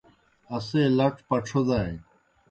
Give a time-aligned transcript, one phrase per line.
[0.55, 1.97] اسے لڇ پَڇَھو دانیْ۔